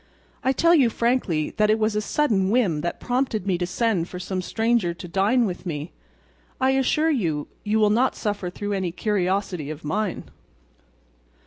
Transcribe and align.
"I 0.43 0.51
tell 0.51 0.73
you 0.73 0.89
frankly 0.89 1.51
that 1.57 1.69
it 1.69 1.77
was 1.77 1.95
a 1.95 2.01
sudden 2.01 2.49
whim 2.49 2.81
that 2.81 2.99
prompted 2.99 3.45
me 3.45 3.55
to 3.59 3.67
send 3.67 4.09
for 4.09 4.17
some 4.17 4.41
stranger 4.41 4.95
to 4.95 5.07
dine 5.07 5.45
with 5.45 5.63
me. 5.63 5.91
I 6.59 6.71
assure 6.71 7.11
you 7.11 7.47
you 7.63 7.77
will 7.77 7.91
not 7.91 8.15
suffer 8.15 8.49
through 8.49 8.73
any 8.73 8.91
curiosity 8.91 9.69
of 9.69 9.83
mine." 9.83 10.23